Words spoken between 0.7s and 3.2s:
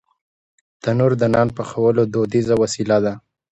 تنور د نان پخولو دودیزه وسیله ده